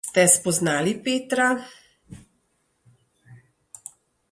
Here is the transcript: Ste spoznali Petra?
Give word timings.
Ste 0.09 0.21
spoznali 0.35 0.93
Petra? 1.07 1.45